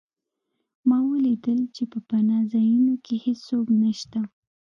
ما 0.87 0.97
ولیدل 1.09 1.59
چې 1.75 1.83
په 1.91 1.99
پناه 2.09 2.43
ځایونو 2.53 2.93
کې 3.05 3.15
هېڅوک 3.25 3.65
نشته 3.81 4.19